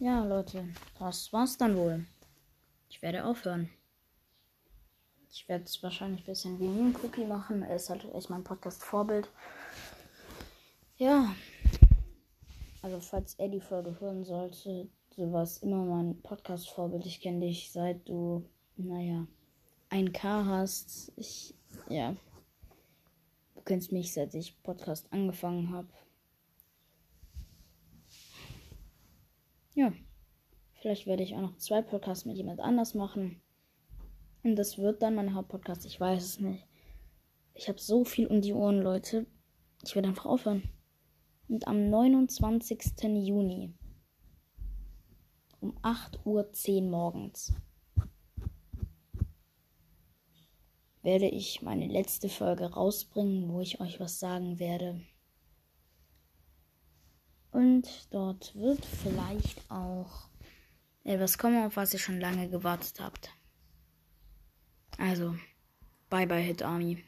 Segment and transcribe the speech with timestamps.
[0.00, 0.66] ja, Leute,
[0.98, 2.06] das war's dann wohl.
[2.88, 3.70] Ich werde aufhören.
[5.30, 7.62] Ich werde es wahrscheinlich ein bisschen wie Meme Cookie machen.
[7.62, 9.28] Er ist halt echt mein Podcast-Vorbild.
[10.96, 11.34] Ja.
[12.82, 17.04] Also, falls er die Folge hören sollte, du warst immer mein Podcast-Vorbild.
[17.04, 19.26] Ich kenne dich seit du, naja,
[19.90, 21.12] ein K hast.
[21.16, 21.54] Ich,
[21.90, 22.16] ja.
[23.54, 25.88] Du kennst mich, seit ich Podcast angefangen habe.
[29.80, 29.94] Ja.
[30.74, 33.40] Vielleicht werde ich auch noch zwei Podcasts mit jemand anders machen.
[34.42, 35.86] Und das wird dann mein Hauptpodcast.
[35.86, 36.66] Ich weiß es nicht.
[37.54, 39.24] Ich habe so viel um die Ohren, Leute.
[39.82, 40.68] Ich werde einfach aufhören.
[41.48, 43.04] Und am 29.
[43.26, 43.72] Juni
[45.60, 47.54] um 8.10 Uhr morgens
[51.00, 55.00] werde ich meine letzte Folge rausbringen, wo ich euch was sagen werde.
[57.52, 60.28] Und dort wird vielleicht auch
[61.04, 63.30] etwas kommen, auf was ihr schon lange gewartet habt.
[64.98, 65.34] Also,
[66.08, 67.02] bye bye Hit Army.